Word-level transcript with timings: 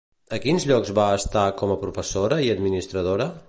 A 0.37 0.37
quins 0.45 0.63
llocs 0.71 0.89
va 1.01 1.05
estar 1.17 1.45
com 1.61 1.75
a 1.75 1.79
professora 1.85 2.43
i 2.47 2.51
administradora? 2.59 3.33